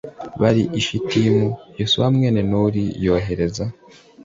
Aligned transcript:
Bari 0.41 0.63
i 0.79 0.81
Shitimu 0.85 1.47
Yosuwa 1.79 2.07
mwene 2.15 2.41
Nuni 2.49 2.83
yohereza 3.03 3.65